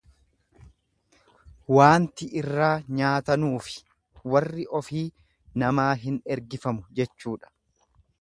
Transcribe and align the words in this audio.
Waanti 1.75 2.27
irraa 2.41 2.71
nyaatanuufi 2.99 3.75
warri 4.37 4.65
ofii 4.79 5.03
namaa 5.65 5.89
hin 6.07 6.17
ergifamu 6.37 6.89
jechuudha. 7.01 7.55